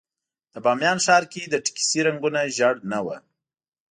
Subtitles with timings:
[0.53, 3.15] د بامیان ښار کې د ټکسي رنګونه ژېړ نه وو.